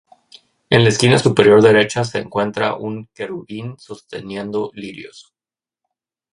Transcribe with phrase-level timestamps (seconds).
[0.71, 5.31] En la esquina superior derecha se encuentra un querubín sosteniendo lirios.